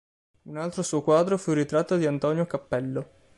[0.45, 3.07] Un altro suo quadro fu il ritratto di Antonio Cappello.